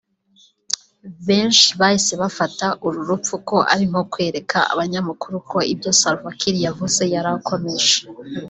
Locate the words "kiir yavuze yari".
6.39-7.29